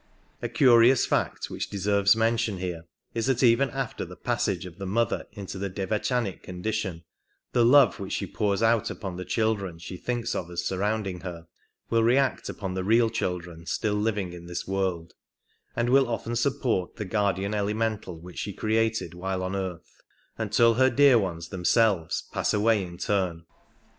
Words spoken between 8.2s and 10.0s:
pours out upon the children she